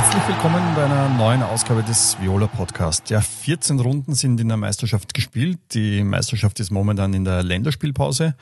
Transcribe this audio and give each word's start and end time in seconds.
Herzlich 0.00 0.28
willkommen 0.28 0.62
bei 0.76 0.84
einer 0.84 1.08
neuen 1.08 1.42
Ausgabe 1.42 1.82
des 1.82 2.16
Viola 2.20 2.46
Podcast. 2.46 3.10
Ja, 3.10 3.20
14 3.20 3.80
Runden 3.80 4.14
sind 4.14 4.40
in 4.40 4.46
der 4.46 4.56
Meisterschaft 4.56 5.12
gespielt. 5.12 5.58
Die 5.72 6.04
Meisterschaft 6.04 6.60
ist 6.60 6.70
momentan 6.70 7.14
in 7.14 7.24
der 7.24 7.42
Länderspielpause. 7.42 8.36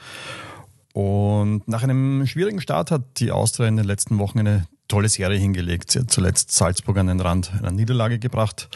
Und 0.92 1.66
nach 1.66 1.82
einem 1.82 2.26
schwierigen 2.26 2.60
Start 2.60 2.90
hat 2.90 3.04
die 3.16 3.30
Austria 3.30 3.68
in 3.68 3.78
den 3.78 3.86
letzten 3.86 4.18
Wochen 4.18 4.40
eine 4.40 4.66
tolle 4.86 5.08
Serie 5.08 5.38
hingelegt. 5.38 5.92
Sie 5.92 6.00
hat 6.00 6.10
zuletzt 6.10 6.52
Salzburg 6.52 6.98
an 6.98 7.06
den 7.06 7.20
Rand 7.20 7.50
einer 7.58 7.70
Niederlage 7.70 8.18
gebracht. 8.18 8.68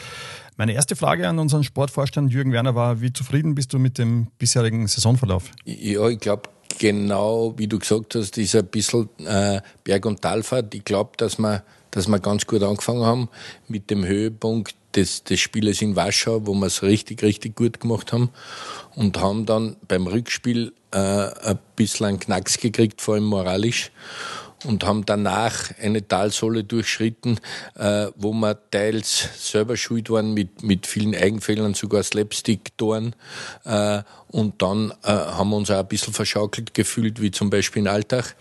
Meine 0.57 0.73
erste 0.73 0.95
Frage 0.95 1.29
an 1.29 1.37
unseren 1.37 1.63
Sportvorstand 1.63 2.33
Jürgen 2.33 2.51
Werner 2.51 2.73
war, 2.73 2.99
wie 2.99 3.13
zufrieden 3.13 3.53
bist 3.53 3.73
du 3.73 3.77
mit 3.77 3.99
dem 3.99 4.31
bisherigen 4.39 4.87
Saisonverlauf? 4.87 5.51
Ja, 5.65 6.09
ich 6.09 6.19
glaube, 6.19 6.49
genau 6.79 7.53
wie 7.57 7.67
du 7.67 7.77
gesagt 7.77 8.15
hast, 8.15 8.39
ist 8.39 8.55
ein 8.55 8.65
bisschen 8.65 9.07
äh, 9.23 9.61
Berg- 9.83 10.07
und 10.07 10.19
Talfahrt. 10.23 10.73
Ich 10.73 10.83
glaube, 10.83 11.11
dass 11.17 11.37
wir 11.37 11.63
dass 11.91 12.07
wir 12.07 12.19
ganz 12.19 12.47
gut 12.47 12.63
angefangen 12.63 13.05
haben 13.05 13.29
mit 13.67 13.89
dem 13.89 14.05
Höhepunkt 14.05 14.75
des, 14.95 15.23
des 15.23 15.39
Spieles 15.39 15.81
in 15.81 15.95
Warschau, 15.95 16.45
wo 16.45 16.53
wir 16.53 16.65
es 16.65 16.83
richtig, 16.83 17.23
richtig 17.23 17.55
gut 17.55 17.79
gemacht 17.79 18.11
haben 18.11 18.29
und 18.95 19.19
haben 19.19 19.45
dann 19.45 19.77
beim 19.87 20.07
Rückspiel 20.07 20.73
äh, 20.91 20.97
ein 20.97 21.59
bisschen 21.75 22.07
einen 22.07 22.19
Knacks 22.19 22.57
gekriegt, 22.57 23.01
vor 23.01 23.15
allem 23.15 23.25
moralisch 23.25 23.91
und 24.65 24.83
haben 24.83 25.05
danach 25.05 25.71
eine 25.79 26.07
Talsohle 26.07 26.63
durchschritten, 26.63 27.39
äh, 27.75 28.07
wo 28.15 28.33
wir 28.33 28.57
teils 28.69 29.29
selber 29.37 29.77
schuld 29.77 30.09
waren 30.09 30.33
mit, 30.33 30.63
mit 30.63 30.87
vielen 30.87 31.15
Eigenfehlern, 31.15 31.73
sogar 31.73 32.03
Slapstick-Toren. 32.03 33.15
Äh, 33.65 34.03
und 34.27 34.61
dann 34.61 34.91
äh, 35.03 35.07
haben 35.07 35.49
wir 35.49 35.57
uns 35.57 35.71
auch 35.71 35.79
ein 35.79 35.87
bisschen 35.87 36.13
verschaukelt 36.13 36.73
gefühlt, 36.73 37.21
wie 37.21 37.31
zum 37.31 37.49
Beispiel 37.49 37.81
in 37.81 37.87
Alltag. 37.87 38.35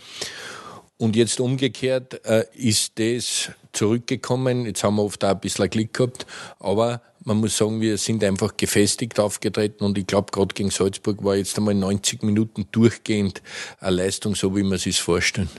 Und 1.01 1.17
jetzt 1.17 1.41
umgekehrt 1.41 2.27
äh, 2.27 2.45
ist 2.53 2.99
das 2.99 3.53
zurückgekommen. 3.73 4.67
Jetzt 4.67 4.85
haben 4.85 4.97
wir 4.97 5.03
oft 5.03 5.25
auch 5.25 5.31
ein 5.31 5.41
bisschen 5.41 5.71
Glück 5.71 5.95
gehabt, 5.95 6.27
aber 6.59 7.01
man 7.25 7.37
muss 7.37 7.57
sagen, 7.57 7.81
wir 7.81 7.99
sind 7.99 8.25
einfach 8.25 8.57
gefestigt 8.57 9.21
aufgetreten 9.21 9.85
und 9.85 9.99
ich 9.99 10.07
glaube, 10.07 10.33
gerade 10.33 10.55
gegen 10.55 10.71
Salzburg 10.71 11.23
war 11.23 11.37
jetzt 11.37 11.57
einmal 11.59 11.75
90 11.75 12.23
Minuten 12.23 12.67
durchgehend 12.73 13.43
eine 13.79 13.97
Leistung, 13.97 14.35
so 14.35 14.57
wie 14.57 14.63
man 14.63 14.75
es 14.75 14.83
sich 14.83 15.01
vorstellen. 15.01 15.51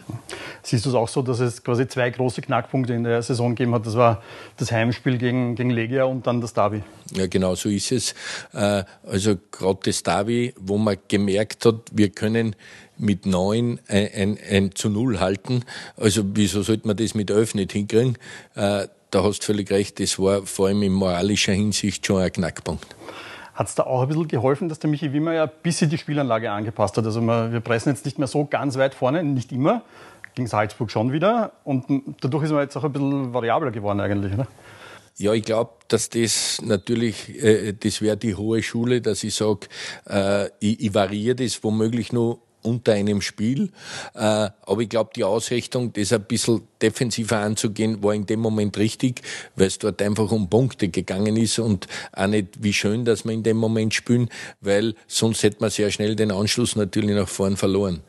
Siehst 0.64 0.86
du 0.86 0.90
es 0.90 0.96
auch 0.96 1.08
so, 1.08 1.22
dass 1.22 1.40
es 1.40 1.64
quasi 1.64 1.88
zwei 1.88 2.10
große 2.10 2.42
Knackpunkte 2.42 2.94
in 2.94 3.04
der 3.04 3.22
Saison 3.22 3.56
gegeben 3.56 3.76
hat? 3.76 3.86
Das 3.86 3.96
war 3.96 4.24
das 4.58 4.72
Heimspiel 4.72 5.18
gegen, 5.18 5.56
gegen 5.56 5.70
Legia 5.70 6.06
und 6.06 6.26
dann 6.26 6.42
das 6.42 6.54
Derby. 6.54 6.82
Ja, 7.14 7.28
genau 7.28 7.54
so 7.56 7.70
ist 7.70 7.92
es. 7.92 8.16
Äh, 8.54 8.84
also 9.04 9.36
gerade 9.52 9.80
das 9.84 10.02
Derby, 10.02 10.54
wo 10.60 10.78
man 10.78 10.98
gemerkt 11.08 11.66
hat, 11.66 11.76
wir 11.92 12.10
können 12.10 12.56
mit 12.98 13.26
neun 13.26 13.80
ein, 13.88 14.10
ein, 14.14 14.38
ein 14.50 14.76
zu 14.76 14.90
null 14.90 15.20
halten. 15.20 15.64
Also 15.98 16.24
wieso 16.34 16.64
sollte 16.64 16.88
man 16.88 16.98
das 16.98 17.14
mit 17.14 17.30
elf 17.30 17.54
nicht 17.54 17.72
hinkriegen? 17.72 18.18
Da 19.12 19.24
hast 19.24 19.40
du 19.40 19.46
völlig 19.48 19.70
recht, 19.72 20.00
das 20.00 20.18
war 20.20 20.44
vor 20.44 20.68
allem 20.68 20.84
in 20.84 20.94
moralischer 20.94 21.52
Hinsicht 21.52 22.06
schon 22.06 22.22
ein 22.22 22.32
Knackpunkt. 22.32 22.96
Hat 23.54 23.68
es 23.68 23.76
da 23.76 23.84
auch 23.84 24.04
ein 24.04 24.08
bisschen 24.08 24.30
geholfen, 24.30 24.70
dass 24.70 24.80
der 24.80 24.90
Michi 24.90 25.12
Wimmer 25.12 25.34
ja 25.34 25.44
ein 25.44 25.52
bisschen 25.62 25.90
die 25.90 25.98
Spielanlage 25.98 26.50
angepasst 26.50 26.96
hat? 26.96 27.04
Also 27.04 27.22
wir 27.22 27.60
pressen 27.60 27.90
jetzt 27.90 28.06
nicht 28.06 28.18
mehr 28.18 28.30
so 28.30 28.46
ganz 28.46 28.78
weit 28.78 28.96
vorne, 28.96 29.22
nicht 29.22 29.52
immer, 29.52 29.84
gegen 30.34 30.48
Salzburg 30.48 30.90
schon 30.90 31.12
wieder. 31.12 31.52
Und 31.66 31.86
dadurch 32.22 32.46
ist 32.46 32.52
man 32.52 32.62
jetzt 32.62 32.78
auch 32.78 32.86
ein 32.86 32.94
bisschen 32.94 33.34
variabler 33.34 33.72
geworden 33.72 34.00
eigentlich, 34.00 34.34
oder? 34.34 34.48
Ja, 35.18 35.34
ich 35.34 35.44
glaube, 35.44 35.72
dass 35.90 36.10
das 36.10 36.62
natürlich, 36.64 37.44
äh, 37.44 37.74
das 37.74 38.02
wäre 38.02 38.16
die 38.16 38.36
hohe 38.36 38.64
Schule, 38.64 39.02
dass 39.02 39.26
ich 39.26 39.36
sage, 39.36 39.68
äh, 40.08 40.46
ich, 40.62 40.80
ich 40.80 40.94
variiere 40.94 41.36
das 41.36 41.62
womöglich 41.66 42.14
nur 42.14 42.40
unter 42.64 42.94
einem 42.94 43.22
Spiel. 43.22 43.72
Äh, 44.14 44.20
aber 44.20 44.82
ich 44.82 44.90
glaube, 44.90 45.12
die 45.16 45.24
Ausrichtung, 45.24 45.94
das 45.94 46.14
ein 46.14 46.24
bisschen 46.24 46.62
defensiver 46.82 47.40
anzugehen, 47.40 48.04
war 48.04 48.14
in 48.14 48.26
dem 48.26 48.40
Moment 48.40 48.78
richtig, 48.78 49.22
weil 49.56 49.68
es 49.68 49.80
dort 49.80 50.02
einfach 50.02 50.32
um 50.32 50.50
Punkte 50.50 50.90
gegangen 50.90 51.38
ist 51.38 51.60
und 51.60 51.88
auch 52.14 52.28
nicht, 52.28 52.64
wie 52.64 52.74
schön, 52.74 53.06
dass 53.06 53.26
wir 53.26 53.32
in 53.32 53.44
dem 53.44 53.58
Moment 53.58 53.94
spielen, 53.94 54.30
weil 54.62 54.96
sonst 55.08 55.44
hätte 55.44 55.58
man 55.60 55.70
sehr 55.70 55.92
schnell 55.92 56.16
den 56.16 56.32
Anschluss 56.32 56.76
natürlich 56.76 57.16
nach 57.16 57.28
vorn 57.28 57.58
verloren. 57.58 58.02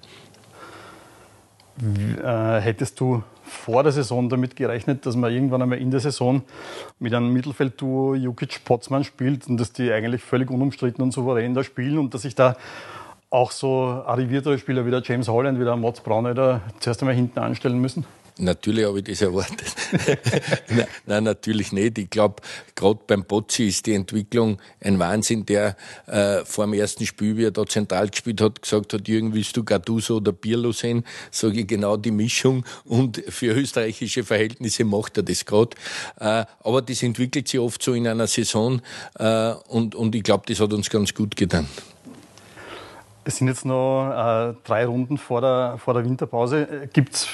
Äh, 2.22 2.60
hättest 2.60 3.00
du 3.00 3.22
vor 3.44 3.82
der 3.82 3.92
Saison 3.92 4.28
damit 4.28 4.56
gerechnet, 4.56 5.04
dass 5.04 5.16
man 5.16 5.32
irgendwann 5.32 5.62
einmal 5.62 5.78
in 5.78 5.90
der 5.90 6.00
Saison 6.00 6.42
mit 6.98 7.12
einem 7.12 7.32
Mittelfeldduo 7.32 8.14
Jukic-Potzmann 8.14 9.04
spielt 9.04 9.46
und 9.48 9.58
dass 9.58 9.72
die 9.72 9.92
eigentlich 9.92 10.22
völlig 10.22 10.50
unumstritten 10.50 11.02
und 11.02 11.12
souverän 11.12 11.54
da 11.54 11.62
spielen 11.62 11.98
und 11.98 12.14
dass 12.14 12.22
sich 12.22 12.34
da 12.34 12.56
auch 13.32 13.50
so 13.50 13.84
arriviertere 14.06 14.58
Spieler 14.58 14.84
wie 14.84 14.90
der 14.90 15.02
James 15.02 15.26
Holland, 15.26 15.58
wie 15.58 15.64
der 15.64 15.76
Mats 15.76 16.00
Braunöder 16.00 16.60
zuerst 16.80 17.00
einmal 17.00 17.16
hinten 17.16 17.38
anstellen 17.38 17.80
müssen? 17.80 18.04
Natürlich 18.38 18.86
habe 18.86 18.98
ich 18.98 19.04
das 19.04 19.20
erwartet. 19.20 19.74
nein, 20.70 20.86
nein, 21.06 21.24
natürlich 21.24 21.72
nicht. 21.72 21.98
Ich 21.98 22.08
glaube, 22.08 22.36
gerade 22.74 22.98
beim 23.06 23.24
Bocci 23.24 23.68
ist 23.68 23.84
die 23.86 23.94
Entwicklung 23.94 24.58
ein 24.80 24.98
Wahnsinn, 24.98 25.44
der 25.44 25.76
äh, 26.06 26.42
vor 26.44 26.64
dem 26.64 26.72
ersten 26.72 27.04
Spiel, 27.04 27.36
wie 27.36 27.44
er 27.44 27.50
da 27.50 27.66
zentral 27.66 28.08
gespielt 28.08 28.40
hat, 28.40 28.62
gesagt 28.62 28.94
hat, 28.94 29.06
Jürgen, 29.06 29.34
willst 29.34 29.56
du 29.56 29.64
Gattuso 29.64 30.16
oder 30.16 30.32
Pirlo 30.32 30.72
sehen? 30.72 31.04
Sage 31.30 31.60
ich 31.60 31.66
genau 31.66 31.98
die 31.98 32.10
Mischung 32.10 32.64
und 32.84 33.22
für 33.28 33.54
österreichische 33.54 34.24
Verhältnisse 34.24 34.84
macht 34.84 35.18
er 35.18 35.24
das 35.24 35.44
gerade. 35.44 35.76
Äh, 36.18 36.46
aber 36.64 36.80
das 36.80 37.02
entwickelt 37.02 37.48
sich 37.48 37.60
oft 37.60 37.82
so 37.82 37.92
in 37.92 38.08
einer 38.08 38.26
Saison 38.26 38.80
äh, 39.18 39.52
und, 39.68 39.94
und 39.94 40.14
ich 40.14 40.22
glaube, 40.22 40.44
das 40.46 40.58
hat 40.58 40.72
uns 40.72 40.88
ganz 40.88 41.12
gut 41.12 41.36
getan. 41.36 41.68
Es 43.24 43.36
sind 43.36 43.48
jetzt 43.48 43.64
noch 43.64 44.10
äh, 44.10 44.54
drei 44.64 44.84
Runden 44.86 45.16
vor 45.16 45.40
der, 45.40 45.76
vor 45.78 45.94
der 45.94 46.04
Winterpause. 46.04 46.62
Äh, 46.62 46.86
Gibt 46.92 47.14
es 47.14 47.28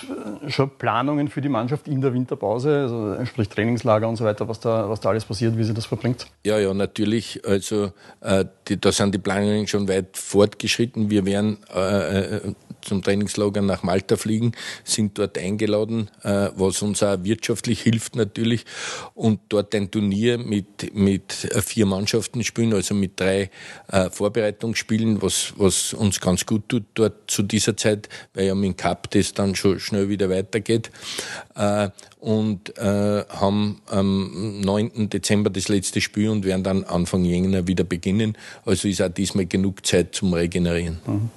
äh, 0.45 0.51
schon 0.51 0.71
Planungen 0.71 1.29
für 1.29 1.41
die 1.41 1.49
Mannschaft 1.49 1.89
in 1.89 2.01
der 2.01 2.13
Winterpause, 2.13 2.83
also 2.83 3.15
äh, 3.15 3.27
sprich 3.27 3.49
Trainingslager 3.49 4.09
und 4.09 4.17
so 4.17 4.25
weiter, 4.25 4.49
was 4.49 4.61
da, 4.61 4.89
was 4.89 5.01
da 5.01 5.11
alles 5.11 5.25
passiert, 5.25 5.57
wie 5.57 5.65
sie 5.65 5.75
das 5.75 5.87
verbringt? 5.87 6.27
Ja, 6.45 6.59
ja, 6.59 6.75
natürlich. 6.75 7.43
Also 7.47 7.93
äh, 8.21 8.45
die, 8.69 8.81
da 8.81 8.93
sind 8.93 9.15
die 9.15 9.19
Planungen 9.19 9.67
schon 9.67 9.89
weit 9.89 10.17
fortgeschritten. 10.17 11.11
Wir 11.11 11.25
werden 11.27 11.59
äh, 11.75 12.53
zum 12.83 13.03
Trainingslager 13.03 13.63
nach 13.63 13.83
Malta 13.83 14.17
fliegen, 14.17 14.53
sind 14.85 15.19
dort 15.19 15.39
eingeladen, 15.39 16.11
äh, 16.23 16.49
was 16.55 16.83
uns 16.83 17.03
auch 17.03 17.23
wirtschaftlich 17.23 17.83
hilft 17.89 18.17
natürlich 18.17 18.65
und 19.15 19.41
dort 19.49 19.75
ein 19.75 19.91
Turnier 19.91 20.39
mit, 20.39 20.95
mit 20.95 21.45
äh, 21.45 21.63
vier 21.63 21.87
Mannschaften 21.87 22.45
spielen, 22.45 22.73
also 22.75 22.95
mit 22.95 23.19
drei 23.19 23.51
äh, 23.89 24.11
Vorbereitungsspielen, 24.11 25.23
was, 25.23 25.55
was 25.57 25.93
uns 25.93 26.21
ganz 26.21 26.47
gut 26.47 26.69
tut 26.69 26.85
dort 26.95 27.31
zu 27.31 27.43
dieser 27.43 27.77
Zeit, 27.77 28.09
weil 28.35 28.47
ja 28.47 28.55
mit 28.55 28.65
dem 28.65 28.77
Cup 28.77 29.11
das 29.11 29.35
dann 29.35 29.55
schon 29.55 29.81
schnell 29.81 30.09
wieder 30.09 30.31
weitergeht. 30.31 30.91
Äh, 31.55 31.91
und 32.21 32.77
äh, 32.79 33.25
haben 33.29 33.81
am 33.87 34.61
9. 34.61 35.09
Dezember 35.09 35.51
das 35.51 35.69
letzte 35.69 36.01
Spiel 36.01 36.31
und 36.31 36.45
werden 36.45 36.65
dann 36.65 36.85
Anfang 36.85 37.25
Jänner 37.25 37.67
wieder 37.67 37.85
beginnen. 37.85 38.37
Also 38.65 38.89
ist 38.89 39.03
auch 39.03 39.09
diesmal 39.09 39.47
genug 39.47 39.85
Zeit 39.87 40.15
zum 40.15 40.33
Regenerieren. 40.33 41.01
Mhm. 41.07 41.31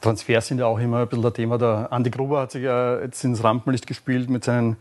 Transfers 0.00 0.46
sind 0.46 0.58
ja 0.58 0.66
auch 0.66 0.78
immer 0.78 0.98
ein 0.98 1.08
bisschen 1.08 1.24
ein 1.24 1.34
Thema. 1.34 1.58
Der 1.58 1.88
Andi 1.90 2.10
Gruber 2.10 2.40
hat 2.42 2.52
sich 2.52 2.62
ja 2.62 3.00
jetzt 3.00 3.24
ins 3.24 3.42
Rampenlicht 3.42 3.86
gespielt 3.86 4.30
mit 4.30 4.44
seinen 4.44 4.76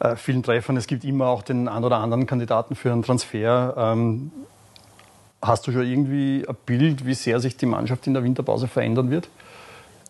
äh, 0.00 0.16
vielen 0.16 0.42
Treffern. 0.42 0.76
Es 0.76 0.86
gibt 0.86 1.04
immer 1.04 1.28
auch 1.28 1.42
den 1.42 1.68
einen 1.68 1.84
oder 1.84 1.98
anderen 1.98 2.26
Kandidaten 2.26 2.74
für 2.74 2.92
einen 2.92 3.02
Transfer. 3.02 3.74
Ähm, 3.76 4.32
hast 5.40 5.66
du 5.66 5.72
schon 5.72 5.86
irgendwie 5.86 6.44
ein 6.46 6.56
Bild, 6.66 7.06
wie 7.06 7.14
sehr 7.14 7.40
sich 7.40 7.56
die 7.56 7.66
Mannschaft 7.66 8.06
in 8.06 8.14
der 8.14 8.24
Winterpause 8.24 8.68
verändern 8.68 9.10
wird? 9.10 9.28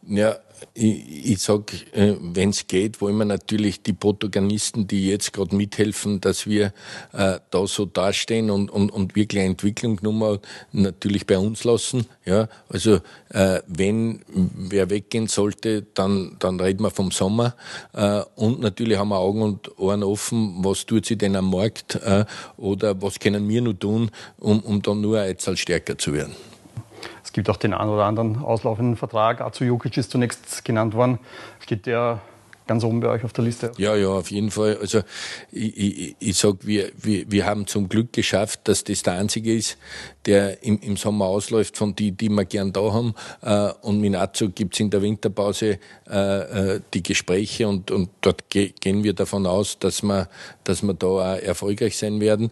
Ja, 0.09 0.39
ich, 0.75 1.33
ich 1.33 1.39
sag, 1.39 1.73
äh, 1.95 2.15
wenn 2.21 2.51
es 2.51 2.67
geht, 2.67 3.01
wollen 3.01 3.17
wir 3.17 3.25
natürlich 3.25 3.83
die 3.83 3.93
Protagonisten, 3.93 4.87
die 4.87 5.09
jetzt 5.09 5.33
gerade 5.33 5.55
mithelfen, 5.55 6.21
dass 6.21 6.47
wir 6.47 6.73
äh, 7.13 7.39
da 7.51 7.67
so 7.67 7.87
dastehen 7.87 8.51
und, 8.51 8.71
und, 8.71 8.91
und 8.91 9.17
wirklich 9.17 9.41
eine 9.41 9.51
Entwicklung 9.51 9.99
nochmal 10.03 10.41
natürlich 10.73 11.27
bei 11.27 11.39
uns 11.39 11.65
lassen. 11.65 12.07
Ja, 12.25 12.49
also 12.69 13.01
äh, 13.31 13.61
wenn 13.67 14.23
wer 14.29 14.91
weggehen 14.91 15.27
sollte, 15.27 15.83
dann, 15.95 16.37
dann 16.39 16.61
reden 16.61 16.83
wir 16.83 16.91
vom 16.91 17.11
Sommer. 17.11 17.55
Äh, 17.93 18.23
und 18.37 18.61
natürlich 18.61 18.99
haben 18.99 19.09
wir 19.09 19.19
Augen 19.19 19.43
und 19.43 19.79
Ohren 19.79 20.03
offen, 20.03 20.65
was 20.65 20.87
tut 20.87 21.07
sie 21.07 21.17
denn 21.17 21.37
am 21.37 21.51
Markt 21.51 21.97
äh, 21.97 22.25
oder 22.57 23.01
was 23.03 23.19
können 23.19 23.49
wir 23.49 23.63
nur 23.63 23.79
tun, 23.79 24.11
um, 24.39 24.61
um 24.61 24.83
dann 24.83 25.01
nur 25.01 25.19
als 25.19 25.49
stärker 25.59 25.99
zu 25.99 26.13
werden. 26.13 26.35
Gibt 27.37 27.51
auch 27.51 27.59
den 27.59 27.75
einen 27.75 27.91
oder 27.91 28.07
anderen 28.07 28.39
auslaufenden 28.39 28.97
Vertrag. 28.97 29.43
Azu 29.43 29.63
Jukic 29.63 29.95
ist 29.99 30.11
zunächst 30.11 30.65
genannt 30.65 30.95
worden. 30.95 31.19
Steht 31.61 31.85
der 31.85 32.23
ganz 32.67 32.83
oben 32.83 33.01
bei 33.01 33.09
euch 33.09 33.25
auf 33.25 33.35
der 33.35 33.45
Liste? 33.45 33.73
Ja, 33.77 33.95
ja, 33.95 34.09
auf 34.09 34.31
jeden 34.31 34.51
Fall. 34.51 34.79
Also 34.81 35.03
ich, 35.53 35.77
ich, 35.77 36.17
ich 36.19 36.35
sage, 36.39 36.61
wir, 36.63 36.91
wir, 36.97 37.31
wir 37.31 37.45
haben 37.45 37.67
zum 37.67 37.91
Glück 37.91 38.15
geschafft, 38.15 38.61
dass 38.65 38.85
das 38.85 39.03
der 39.03 39.19
einzige 39.19 39.55
ist, 39.55 39.77
der 40.25 40.63
im, 40.63 40.81
im 40.81 40.97
Sommer 40.97 41.27
ausläuft 41.27 41.77
von 41.77 41.95
die, 41.95 42.13
die 42.13 42.31
wir 42.31 42.47
gern 42.47 42.73
da 42.73 42.91
haben. 42.91 43.15
Äh, 43.43 43.69
und 43.83 44.01
mit 44.01 44.17
Azu 44.17 44.49
gibt's 44.49 44.81
in 44.81 44.89
der 44.89 45.03
Winterpause 45.03 45.79
äh, 46.09 46.77
äh, 46.77 46.81
die 46.95 47.03
Gespräche 47.03 47.69
und, 47.69 47.91
und 47.91 48.09
dort 48.23 48.49
ge 48.49 48.73
gehen 48.81 49.05
wir 49.05 49.13
davon 49.13 49.45
aus, 49.45 49.79
dass 49.79 50.03
wir, 50.03 50.31
dass 50.65 50.83
wir 50.83 50.95
da 50.95 51.07
auch 51.07 51.39
erfolgreich 51.43 51.99
sein 51.99 52.19
werden. 52.19 52.51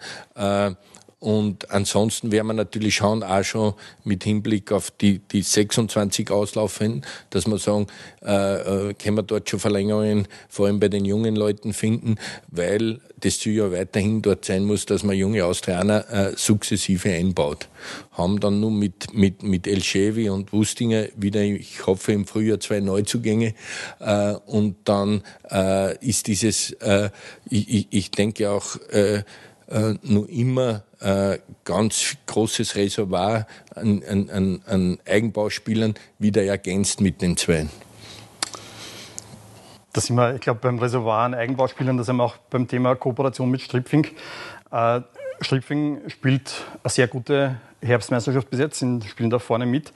Und 1.24 1.70
ansonsten 1.70 2.32
werden 2.32 2.48
wir 2.48 2.52
natürlich 2.52 2.96
schauen, 2.96 3.22
auch 3.22 3.42
schon 3.42 3.72
mit 4.04 4.24
Hinblick 4.24 4.70
auf 4.72 4.90
die, 4.90 5.20
die 5.20 5.40
26 5.40 6.30
auslaufen, 6.30 7.00
dass 7.30 7.46
wir 7.46 7.56
sagen, 7.56 7.86
äh, 8.22 8.90
äh, 8.90 8.92
können 8.92 9.16
wir 9.16 9.22
dort 9.22 9.48
schon 9.48 9.58
Verlängerungen, 9.58 10.28
vor 10.50 10.66
allem 10.66 10.80
bei 10.80 10.88
den 10.88 11.06
jungen 11.06 11.34
Leuten 11.34 11.72
finden, 11.72 12.16
weil 12.48 13.00
das 13.20 13.38
Ziel 13.38 13.54
ja 13.54 13.72
weiterhin 13.72 14.20
dort 14.20 14.44
sein 14.44 14.66
muss, 14.66 14.84
dass 14.84 15.02
man 15.02 15.16
junge 15.16 15.46
Austrianer 15.46 16.10
äh, 16.12 16.32
sukzessive 16.36 17.08
einbaut. 17.08 17.68
Haben 18.12 18.38
dann 18.40 18.60
nun 18.60 18.78
mit, 18.78 19.14
mit, 19.14 19.42
mit 19.42 19.66
El 19.66 19.80
Chevi 19.80 20.28
und 20.28 20.52
Wustinger 20.52 21.06
wieder, 21.16 21.40
ich 21.40 21.86
hoffe 21.86 22.12
im 22.12 22.26
Frühjahr 22.26 22.60
zwei 22.60 22.80
Neuzugänge 22.80 23.54
äh, 23.98 24.34
und 24.44 24.76
dann 24.84 25.22
äh, 25.50 25.96
ist 26.06 26.26
dieses, 26.26 26.72
äh, 26.72 27.08
ich, 27.48 27.86
ich 27.88 28.10
denke 28.10 28.50
auch, 28.50 28.76
äh, 28.90 29.22
äh, 29.68 29.94
noch 30.02 30.26
immer 30.26 30.82
äh, 31.00 31.38
ganz 31.64 32.16
großes 32.26 32.76
Reservoir 32.76 33.46
an, 33.74 34.02
an, 34.08 34.60
an 34.66 34.98
Eigenbauspielern 35.06 35.94
wieder 36.18 36.44
ergänzt 36.44 37.00
mit 37.00 37.22
den 37.22 37.36
zwei. 37.36 37.66
Da 39.92 40.00
sind 40.00 40.16
wir, 40.16 40.34
ich 40.34 40.40
glaube, 40.40 40.60
beim 40.60 40.78
Reservoir 40.78 41.24
an 41.24 41.34
Eigenbauspielern, 41.34 41.96
da 41.96 42.02
sind 42.02 42.16
wir 42.16 42.24
auch 42.24 42.36
beim 42.50 42.66
Thema 42.66 42.96
Kooperation 42.96 43.50
mit 43.50 43.60
Stripfing. 43.60 44.08
Äh, 44.72 45.00
Stripfing 45.40 46.08
spielt 46.08 46.64
eine 46.82 46.90
sehr 46.90 47.06
gute 47.06 47.60
Herbstmeisterschaft 47.80 48.50
bis 48.50 48.58
jetzt, 48.58 48.78
sind, 48.80 49.04
spielen 49.04 49.30
da 49.30 49.38
vorne 49.38 49.66
mit. 49.66 49.92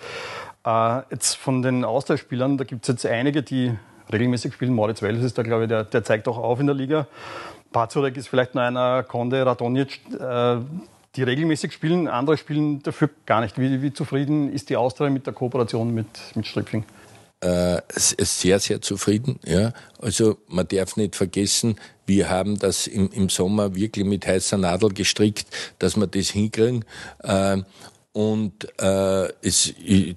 Äh, 0.65 1.01
jetzt 1.11 1.35
von 1.35 1.63
den 1.63 1.85
Austauschspielern, 1.85 2.59
da 2.59 2.65
gibt 2.65 2.85
es 2.85 2.89
jetzt 2.89 3.07
einige, 3.07 3.43
die 3.43 3.77
regelmäßig 4.13 4.55
spielen. 4.55 4.73
Moritz 4.73 5.03
Wels 5.03 5.23
ist 5.23 5.37
da, 5.37 5.43
glaube 5.43 5.65
ich, 5.65 5.69
der, 5.69 5.85
der 5.85 6.05
zeigt 6.05 6.29
auch 6.29 6.39
auf 6.39 6.61
in 6.61 6.67
der 6.67 6.75
Liga. 6.75 7.07
Pazurek 7.73 8.17
ist 8.17 8.29
vielleicht 8.29 8.55
noch 8.55 8.63
einer, 8.63 9.03
Konde, 9.03 9.45
Radonjic, 9.45 10.01
äh, 10.19 10.57
die 11.17 11.23
regelmäßig 11.23 11.73
spielen. 11.73 12.09
Andere 12.09 12.37
spielen 12.37 12.83
dafür 12.83 13.11
gar 13.27 13.41
nicht. 13.41 13.59
Wie, 13.59 13.83
wie 13.83 13.93
zufrieden 13.93 14.53
ist 14.53 14.71
die 14.71 14.77
Austria 14.77 15.11
mit 15.11 15.27
der 15.27 15.35
Kooperation 15.35 15.93
mit, 15.93 16.07
mit 16.35 16.47
Stripfing? 16.47 16.85
äh, 17.41 17.81
sehr, 17.95 18.59
sehr 18.59 18.81
zufrieden. 18.81 19.39
Ja. 19.45 19.73
Also 20.01 20.39
man 20.49 20.67
darf 20.69 20.97
nicht 20.97 21.17
vergessen, 21.17 21.77
wir 22.07 22.31
haben 22.31 22.59
das 22.59 22.87
im, 22.87 23.11
im 23.13 23.29
Sommer 23.29 23.75
wirklich 23.75 24.05
mit 24.05 24.27
heißer 24.27 24.57
Nadel 24.57 24.91
gestrickt, 24.91 25.47
dass 25.79 25.97
wir 25.97 26.07
das 26.07 26.31
hinkriegen. 26.31 26.85
Äh, 27.23 27.59
und 28.19 28.67
äh, 28.81 29.29
es, 29.43 29.73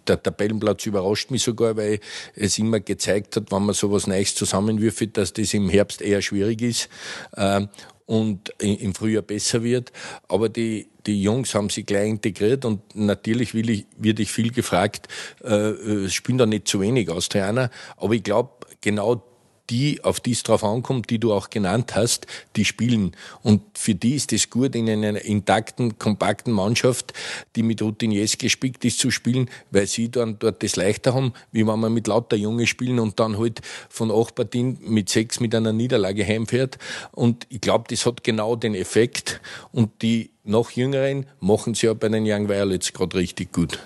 der 0.07 0.23
Tabellenplatz 0.23 0.87
überrascht 0.87 1.29
mich 1.29 1.43
sogar, 1.43 1.77
weil 1.77 1.99
es 2.33 2.57
immer 2.57 2.79
gezeigt 2.79 3.35
hat, 3.35 3.51
wenn 3.51 3.63
man 3.63 3.75
sowas 3.75 4.07
Neues 4.07 4.33
zusammenwürfelt, 4.33 5.17
dass 5.17 5.33
das 5.33 5.53
im 5.53 5.69
Herbst 5.69 6.01
eher 6.01 6.23
schwierig 6.23 6.63
ist. 6.63 6.89
Äh, 7.33 7.67
und 8.07 8.49
im 8.59 8.95
Frühjahr 8.95 9.21
besser 9.21 9.63
wird. 9.63 9.93
Aber 10.27 10.49
die, 10.49 10.89
die 11.05 11.21
Jungs 11.21 11.53
haben 11.53 11.69
sich 11.69 11.85
gleich 11.85 12.09
integriert 12.09 12.65
und 12.65 12.81
natürlich 12.95 13.53
will 13.53 13.69
ich, 13.69 13.85
wird 13.95 14.19
ich 14.19 14.31
viel 14.31 14.51
gefragt, 14.51 15.07
äh, 15.43 15.69
äh 15.69 16.09
spielen 16.09 16.39
da 16.39 16.47
nicht 16.47 16.67
zu 16.67 16.81
wenig 16.81 17.09
Austrianer. 17.09 17.69
Aber 17.97 18.13
ich 18.15 18.23
glaube, 18.23 18.49
genau 18.81 19.23
die, 19.71 20.03
auf 20.03 20.19
die 20.19 20.33
es 20.33 20.43
drauf 20.43 20.63
ankommt, 20.63 21.09
die 21.09 21.17
du 21.17 21.33
auch 21.33 21.49
genannt 21.49 21.95
hast, 21.95 22.27
die 22.55 22.65
spielen. 22.65 23.13
Und 23.41 23.61
für 23.77 23.95
die 23.95 24.15
ist 24.15 24.33
es 24.33 24.49
gut, 24.49 24.75
in 24.75 24.89
einer 24.89 25.23
intakten, 25.23 25.97
kompakten 25.97 26.53
Mannschaft, 26.53 27.13
die 27.55 27.63
mit 27.63 27.81
Routiniers 27.81 28.37
gespickt 28.37 28.83
ist, 28.85 28.99
zu 28.99 29.09
spielen, 29.09 29.49
weil 29.71 29.87
sie 29.87 30.11
dann 30.11 30.37
dort 30.37 30.61
das 30.61 30.75
leichter 30.75 31.13
haben, 31.13 31.33
wie 31.51 31.65
wenn 31.65 31.79
man 31.79 31.93
mit 31.93 32.07
lauter 32.07 32.35
Junge 32.35 32.67
spielen 32.67 32.99
und 32.99 33.19
dann 33.19 33.39
halt 33.39 33.61
von 33.89 34.11
acht 34.11 34.35
Partien 34.35 34.77
mit 34.81 35.09
sechs 35.09 35.39
mit 35.39 35.55
einer 35.55 35.73
Niederlage 35.73 36.25
heimfährt. 36.25 36.77
Und 37.11 37.47
ich 37.49 37.61
glaube, 37.61 37.85
das 37.89 38.05
hat 38.05 38.23
genau 38.23 38.55
den 38.55 38.75
Effekt. 38.75 39.41
Und 39.71 40.01
die 40.01 40.31
noch 40.43 40.71
Jüngeren 40.71 41.25
machen 41.39 41.73
sie 41.73 41.85
ja 41.85 41.93
bei 41.93 42.09
den 42.09 42.23
Young 42.25 42.49
Violets 42.49 42.91
gerade 42.93 43.17
richtig 43.17 43.53
gut. 43.53 43.79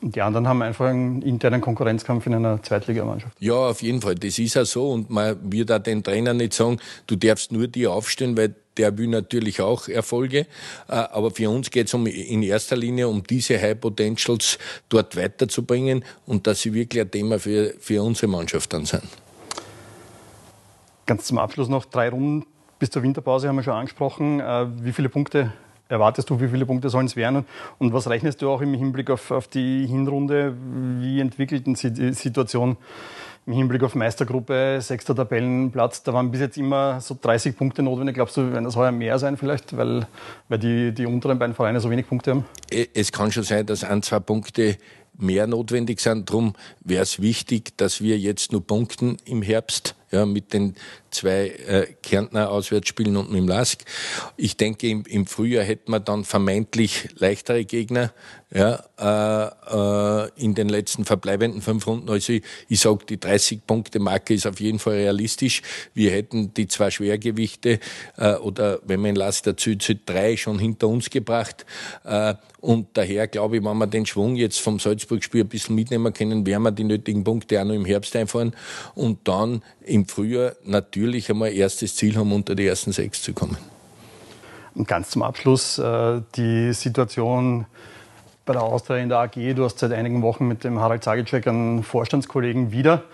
Und 0.00 0.14
die 0.14 0.20
anderen 0.20 0.46
haben 0.46 0.62
einfach 0.62 0.86
einen 0.86 1.22
internen 1.22 1.60
Konkurrenzkampf 1.60 2.26
in 2.26 2.34
einer 2.34 2.62
Zweitligamannschaft. 2.62 3.34
Ja, 3.40 3.54
auf 3.54 3.82
jeden 3.82 4.02
Fall. 4.02 4.14
Das 4.14 4.38
ist 4.38 4.54
ja 4.54 4.64
so. 4.64 4.90
Und 4.92 5.10
man 5.10 5.38
wird 5.50 5.72
auch 5.72 5.78
den 5.78 6.02
Trainer 6.02 6.34
nicht 6.34 6.52
sagen, 6.52 6.78
du 7.06 7.16
darfst 7.16 7.50
nur 7.50 7.66
die 7.66 7.86
aufstellen, 7.86 8.36
weil 8.36 8.54
der 8.76 8.98
will 8.98 9.08
natürlich 9.08 9.62
auch 9.62 9.88
Erfolge. 9.88 10.40
Äh, 10.88 10.92
aber 10.92 11.30
für 11.30 11.48
uns 11.48 11.70
geht 11.70 11.86
es 11.86 11.94
um, 11.94 12.06
in 12.06 12.42
erster 12.42 12.76
Linie 12.76 13.08
um 13.08 13.22
diese 13.22 13.60
High 13.60 13.80
Potentials 13.80 14.58
dort 14.90 15.16
weiterzubringen 15.16 16.04
und 16.26 16.46
dass 16.46 16.60
sie 16.60 16.74
wirklich 16.74 17.02
ein 17.02 17.10
Thema 17.10 17.38
für, 17.38 17.74
für 17.80 18.02
unsere 18.02 18.28
Mannschaft 18.28 18.72
dann 18.74 18.84
sind. 18.84 19.04
Ganz 21.06 21.24
zum 21.24 21.38
Abschluss 21.38 21.68
noch 21.68 21.86
drei 21.86 22.10
Runden 22.10 22.44
bis 22.78 22.90
zur 22.90 23.02
Winterpause 23.02 23.48
haben 23.48 23.56
wir 23.56 23.62
schon 23.62 23.74
angesprochen. 23.74 24.40
Äh, 24.40 24.66
wie 24.84 24.92
viele 24.92 25.08
Punkte 25.08 25.52
erwartest 25.88 26.30
du, 26.30 26.40
wie 26.40 26.48
viele 26.48 26.66
Punkte 26.66 26.88
sollen 26.88 27.06
es 27.06 27.16
werden? 27.16 27.46
Und 27.78 27.92
was 27.92 28.08
rechnest 28.08 28.42
du 28.42 28.50
auch 28.50 28.60
im 28.60 28.74
Hinblick 28.74 29.10
auf, 29.10 29.30
auf 29.30 29.48
die 29.48 29.86
Hinrunde? 29.86 30.54
Wie 31.00 31.20
entwickelt 31.20 31.64
sich 31.76 31.92
die 31.92 32.12
Situation 32.12 32.76
im 33.46 33.52
Hinblick 33.52 33.82
auf 33.82 33.94
Meistergruppe, 33.94 34.78
sechster 34.80 35.14
Tabellenplatz? 35.14 36.02
Da 36.02 36.12
waren 36.12 36.30
bis 36.30 36.40
jetzt 36.40 36.58
immer 36.58 37.00
so 37.00 37.16
30 37.20 37.56
Punkte 37.56 37.82
notwendig. 37.82 38.16
Glaubst 38.16 38.36
du, 38.36 38.52
werden 38.52 38.64
das 38.64 38.76
heuer 38.76 38.92
mehr 38.92 39.18
sein 39.18 39.36
vielleicht, 39.36 39.76
weil, 39.76 40.06
weil 40.48 40.58
die, 40.58 40.92
die 40.92 41.06
unteren 41.06 41.38
beiden 41.38 41.54
Vereine 41.54 41.80
so 41.80 41.90
wenig 41.90 42.08
Punkte 42.08 42.32
haben? 42.32 42.44
Es 42.94 43.12
kann 43.12 43.30
schon 43.30 43.44
sein, 43.44 43.66
dass 43.66 43.84
ein, 43.84 44.02
zwei 44.02 44.20
Punkte 44.20 44.76
mehr 45.18 45.46
notwendig 45.46 46.00
sind. 46.00 46.28
Darum 46.28 46.54
wäre 46.80 47.02
es 47.02 47.20
wichtig, 47.20 47.76
dass 47.76 48.00
wir 48.00 48.18
jetzt 48.18 48.52
nur 48.52 48.66
punkten 48.66 49.16
im 49.24 49.42
Herbst 49.42 49.94
ja, 50.10 50.26
mit 50.26 50.52
den 50.52 50.74
zwei 51.10 51.48
äh, 51.48 51.86
Kärntner 52.02 52.50
Auswärtsspielen 52.50 53.16
und 53.16 53.30
mit 53.30 53.40
dem 53.40 53.48
Lask. 53.48 53.84
Ich 54.36 54.56
denke, 54.56 54.88
im, 54.88 55.04
im 55.06 55.26
Frühjahr 55.26 55.64
hätten 55.64 55.90
wir 55.90 56.00
dann 56.00 56.24
vermeintlich 56.24 57.08
leichtere 57.16 57.64
Gegner 57.64 58.12
ja, 58.54 58.84
äh, 58.98 60.26
äh, 60.26 60.30
in 60.36 60.54
den 60.54 60.68
letzten 60.68 61.04
verbleibenden 61.04 61.62
fünf 61.62 61.86
Runden. 61.86 62.08
Also 62.08 62.32
ich, 62.34 62.42
ich 62.68 62.80
sage, 62.80 63.04
die 63.08 63.16
30-Punkte-Marke 63.16 64.34
ist 64.34 64.46
auf 64.46 64.60
jeden 64.60 64.78
Fall 64.78 64.94
realistisch. 64.94 65.62
Wir 65.94 66.12
hätten 66.12 66.54
die 66.54 66.68
zwei 66.68 66.90
Schwergewichte 66.90 67.80
äh, 68.16 68.34
oder 68.34 68.78
wenn 68.84 69.00
man 69.00 69.16
Last 69.16 69.46
der 69.46 69.56
Süd 69.58 70.02
drei 70.06 70.36
schon 70.36 70.58
hinter 70.58 70.88
uns 70.88 71.10
gebracht. 71.10 71.66
Äh, 72.04 72.34
und 72.60 72.88
daher 72.94 73.26
glaube 73.26 73.56
ich, 73.56 73.64
wenn 73.64 73.78
wir 73.78 73.86
den 73.86 74.06
Schwung 74.06 74.36
jetzt 74.36 74.60
vom 74.60 74.78
Salzburg-Spiel 74.78 75.42
ein 75.42 75.48
bisschen 75.48 75.74
mitnehmen 75.74 76.12
können, 76.12 76.46
werden 76.46 76.62
wir 76.62 76.72
die 76.72 76.84
nötigen 76.84 77.24
Punkte 77.24 77.60
auch 77.60 77.64
noch 77.64 77.74
im 77.74 77.84
Herbst 77.84 78.14
einfahren 78.16 78.54
und 78.94 79.26
dann 79.28 79.62
im 79.82 79.95
Frühjahr 80.04 80.52
natürlich 80.64 81.30
einmal 81.30 81.52
erstes 81.52 81.96
Ziel 81.96 82.16
haben, 82.16 82.32
unter 82.32 82.54
die 82.54 82.66
ersten 82.66 82.92
sechs 82.92 83.22
zu 83.22 83.32
kommen. 83.32 83.56
Und 84.74 84.86
ganz 84.86 85.08
zum 85.08 85.22
Abschluss 85.22 85.78
äh, 85.78 86.20
die 86.34 86.74
Situation 86.74 87.64
bei 88.44 88.52
der 88.52 88.62
Austria 88.62 88.98
in 88.98 89.08
der 89.08 89.18
AG. 89.18 89.54
Du 89.54 89.64
hast 89.64 89.78
seit 89.78 89.92
einigen 89.92 90.22
Wochen 90.22 90.46
mit 90.46 90.64
dem 90.64 90.78
Harald 90.80 91.02
Zagicek 91.02 91.46
einen 91.46 91.82
Vorstandskollegen 91.82 92.72
wieder. 92.72 93.04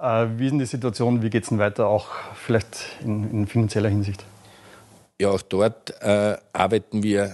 Äh, 0.00 0.26
wie 0.36 0.44
ist 0.44 0.50
denn 0.50 0.58
die 0.58 0.66
Situation? 0.66 1.22
Wie 1.22 1.30
geht 1.30 1.44
es 1.44 1.48
denn 1.48 1.58
weiter, 1.58 1.86
auch 1.86 2.08
vielleicht 2.34 2.98
in, 3.02 3.30
in, 3.30 3.46
finanzieller 3.46 3.88
Hinsicht? 3.88 4.24
Ja, 5.20 5.30
auch 5.30 5.42
dort 5.42 5.94
äh, 6.00 6.36
arbeiten 6.52 7.02
wir 7.02 7.32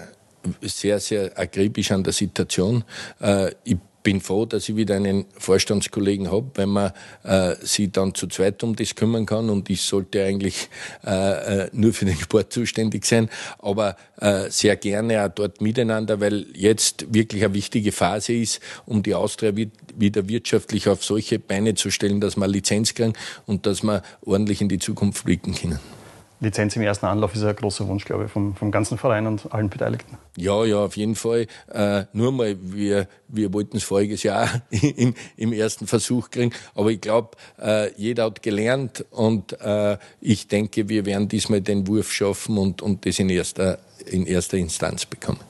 sehr, 0.63 1.01
sehr 1.01 1.39
akribisch 1.39 1.91
an 1.91 2.03
der 2.03 2.13
Situation. 2.13 2.85
Äh, 3.21 3.51
ich 3.65 3.77
bin 4.05 4.21
froh, 4.21 4.45
dass 4.45 4.69
ich 4.69 4.77
wieder 4.77 4.95
einen 4.95 5.25
Vorstandskollegen 5.37 6.31
habe, 6.31 6.51
wenn 6.55 6.69
man 6.69 6.93
äh, 7.25 7.57
sich 7.61 7.91
dann 7.91 8.15
zu 8.15 8.29
zweit 8.29 8.63
um 8.63 8.77
das 8.77 8.95
kümmern 8.95 9.27
kann 9.27 9.51
und 9.51 9.69
ich 9.71 9.81
sollte 9.81 10.23
eigentlich 10.23 10.69
äh, 11.05 11.65
äh, 11.65 11.71
nur 11.73 11.93
für 11.93 12.05
den 12.05 12.17
Sport 12.17 12.53
zuständig 12.53 13.07
sein, 13.07 13.29
aber 13.59 13.97
äh, 14.21 14.51
sehr 14.51 14.77
gerne 14.77 15.25
auch 15.25 15.31
dort 15.31 15.61
miteinander, 15.61 16.21
weil 16.21 16.47
jetzt 16.55 17.13
wirklich 17.13 17.45
eine 17.45 17.55
wichtige 17.55 17.91
Phase 17.91 18.35
ist, 18.35 18.61
um 18.87 19.03
die 19.03 19.15
Austria 19.15 19.53
wieder 19.97 20.29
wirtschaftlich 20.29 20.89
auf 20.89 21.03
solche 21.03 21.39
Beine 21.39 21.75
zu 21.75 21.91
stellen, 21.91 22.21
dass 22.21 22.37
wir 22.37 22.47
Lizenz 22.47 22.95
kriegen 22.95 23.15
und 23.47 23.67
dass 23.67 23.83
wir 23.83 24.03
ordentlich 24.25 24.61
in 24.61 24.69
die 24.69 24.79
Zukunft 24.79 25.25
blicken 25.25 25.55
können. 25.55 25.81
Lizenz 26.45 26.77
im 26.77 26.83
ersten 26.83 27.07
Anlauf 27.07 27.35
ist 27.35 27.43
ein 27.43 27.55
großer 27.55 27.87
Wunsch, 27.89 28.05
glaube 28.05 28.25
ich, 28.25 28.31
vom, 28.31 28.55
vom 28.55 28.71
ganzen 28.71 28.99
Verein 28.99 29.27
und 29.27 29.53
allen 29.53 29.69
Beteiligten. 29.69 30.17
Ja, 30.37 30.65
ja, 30.65 30.79
auf 30.79 30.97
jeden 30.97 31.15
Fall. 31.15 31.47
Äh, 31.73 32.05
nur 32.13 32.33
mal, 32.33 32.57
wir, 32.61 33.09
wir 33.29 33.53
wollten 33.53 33.77
es 33.77 33.85
voriges 33.85 34.23
Jahr 34.23 34.49
im, 34.71 35.15
im 35.37 35.53
ersten 35.53 35.87
Versuch 35.87 36.31
kriegen, 36.31 36.53
aber 36.75 36.91
ich 36.91 37.01
glaube, 37.01 37.31
äh, 37.61 37.93
jeder 37.97 38.25
hat 38.25 38.43
gelernt 38.43 39.05
und 39.11 39.61
äh, 39.61 39.99
ich 40.21 40.49
denke, 40.49 40.89
wir 40.89 41.07
werden 41.07 41.29
diesmal 41.29 41.61
den 41.61 41.87
Wurf 41.87 42.13
schaffen 42.13 42.59
und, 42.59 42.83
und 42.83 43.07
das 43.07 43.19
in 43.19 43.29
erster, 43.29 43.79
in 44.07 44.27
erster 44.27 44.57
Instanz 44.57 45.07
bekommen. 45.07 45.41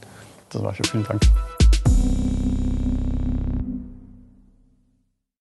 Das 0.50 0.62
war 0.62 0.74
schon. 0.74 0.84
Vielen 0.84 1.04
Dank. 1.04 1.22